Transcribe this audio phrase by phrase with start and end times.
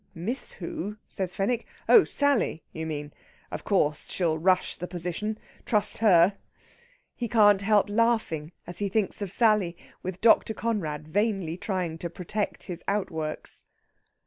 [0.15, 1.67] "Miss who?" says Fenwick.
[1.87, 3.13] "Oh Sally, you mean!
[3.51, 5.37] Of course she'll rush the position.
[5.63, 6.39] Trust her!"
[7.13, 10.55] He can't help laughing as he thinks of Sally, with Dr.
[10.55, 13.63] Conrad vainly trying to protect his outworks.